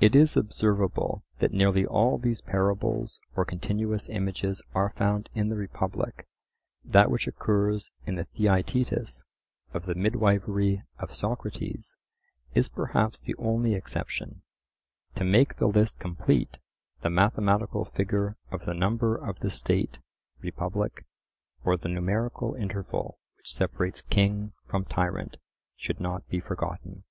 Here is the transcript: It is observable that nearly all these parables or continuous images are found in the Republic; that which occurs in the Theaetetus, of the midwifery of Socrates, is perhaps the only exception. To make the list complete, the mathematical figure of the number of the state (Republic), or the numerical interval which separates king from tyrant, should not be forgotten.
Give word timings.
It 0.00 0.14
is 0.14 0.36
observable 0.36 1.24
that 1.38 1.50
nearly 1.50 1.86
all 1.86 2.18
these 2.18 2.42
parables 2.42 3.22
or 3.34 3.46
continuous 3.46 4.06
images 4.10 4.60
are 4.74 4.90
found 4.90 5.30
in 5.34 5.48
the 5.48 5.56
Republic; 5.56 6.26
that 6.84 7.10
which 7.10 7.26
occurs 7.26 7.90
in 8.04 8.16
the 8.16 8.24
Theaetetus, 8.24 9.24
of 9.72 9.86
the 9.86 9.94
midwifery 9.94 10.82
of 10.98 11.14
Socrates, 11.14 11.96
is 12.54 12.68
perhaps 12.68 13.18
the 13.22 13.34
only 13.38 13.72
exception. 13.74 14.42
To 15.14 15.24
make 15.24 15.56
the 15.56 15.68
list 15.68 15.98
complete, 15.98 16.58
the 17.00 17.08
mathematical 17.08 17.86
figure 17.86 18.36
of 18.50 18.66
the 18.66 18.74
number 18.74 19.16
of 19.16 19.40
the 19.40 19.48
state 19.48 20.00
(Republic), 20.42 21.06
or 21.64 21.78
the 21.78 21.88
numerical 21.88 22.54
interval 22.54 23.18
which 23.38 23.54
separates 23.54 24.02
king 24.02 24.52
from 24.66 24.84
tyrant, 24.84 25.38
should 25.78 25.98
not 25.98 26.28
be 26.28 26.40
forgotten. 26.40 27.04